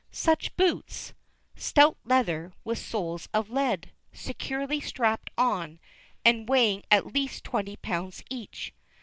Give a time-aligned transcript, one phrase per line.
[0.09, 1.13] Such boots!
[1.55, 5.79] Stout leather, with soles of lead, securely strapped on,
[6.25, 8.73] and weighing at least twenty pounds each.